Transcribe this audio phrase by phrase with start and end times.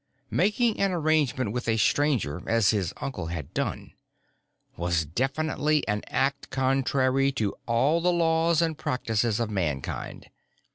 [0.31, 3.93] Making an arrangement with a Stranger, as his uncle had done,
[4.75, 10.31] was definitely an act contrary to all the laws and practices of Mankind.